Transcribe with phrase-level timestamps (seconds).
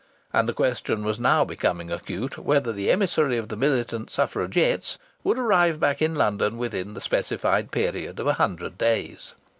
[0.33, 5.37] And the question was now becoming acute whether the emissary of the Militant Suffragettes would
[5.37, 9.35] arrive back in London within the specified period of a hundred days.